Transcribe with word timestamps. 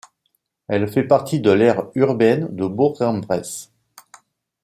Elle 0.67 0.87
fait 0.91 1.03
partie 1.03 1.41
de 1.41 1.51
l'aire 1.51 1.83
urbaine 1.93 2.47
de 2.55 2.65
Bourg-en-Bresse. 2.65 3.71